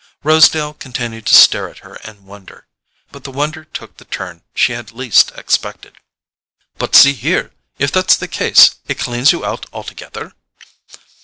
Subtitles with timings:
[0.23, 2.65] Rosedale continued to stare at her in wonder;
[3.11, 5.93] but the wonder took the turn she had least expected.
[6.79, 10.33] "But see here—if that's the case, it cleans you out altogether?"